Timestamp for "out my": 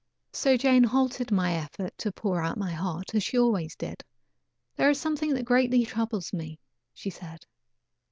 2.41-2.71